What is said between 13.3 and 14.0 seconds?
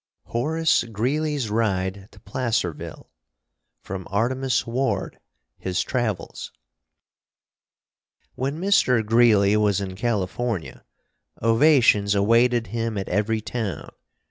town.